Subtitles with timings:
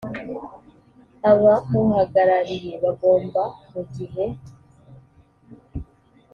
[1.31, 4.25] abamuhagarariye bagomba mu gihe